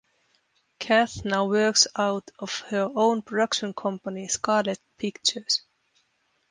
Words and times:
Kath 0.79 1.25
now 1.25 1.45
works 1.45 1.85
out 1.95 2.31
of 2.39 2.61
her 2.71 2.89
own 2.95 3.21
production 3.21 3.71
company 3.71 4.27
Scarlett 4.27 4.79
Pictures. 4.97 5.61